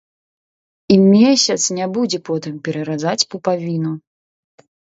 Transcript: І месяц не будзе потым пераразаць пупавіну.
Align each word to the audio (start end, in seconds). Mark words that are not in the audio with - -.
І 0.95 0.97
месяц 1.01 1.59
не 1.81 1.85
будзе 1.97 2.19
потым 2.31 2.57
пераразаць 2.69 3.27
пупавіну. 3.35 3.91